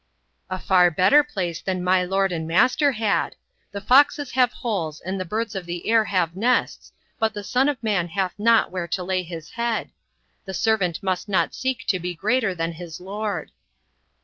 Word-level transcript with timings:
"A 0.49 0.57
far 0.57 0.89
better 0.89 1.23
place 1.23 1.61
than 1.61 1.83
my 1.83 2.03
Lord 2.03 2.31
and 2.31 2.47
Master 2.47 2.93
had. 2.93 3.35
The 3.71 3.81
foxes 3.81 4.31
have 4.31 4.51
holes 4.51 4.99
and 4.99 5.19
the 5.19 5.25
birds 5.25 5.53
of 5.53 5.67
the 5.67 5.87
air 5.87 6.05
have 6.05 6.35
nests, 6.35 6.91
but 7.19 7.35
the 7.35 7.43
Son 7.43 7.69
of 7.69 7.83
man 7.83 8.07
hath 8.07 8.33
not 8.39 8.71
where 8.71 8.87
to 8.87 9.03
lay 9.03 9.21
his 9.21 9.51
head. 9.51 9.91
The 10.45 10.55
servant 10.55 11.03
must 11.03 11.29
not 11.29 11.53
seek 11.53 11.85
to 11.85 11.99
be 11.99 12.15
greater 12.15 12.55
than 12.55 12.71
his 12.71 12.99
Lord." 12.99 13.51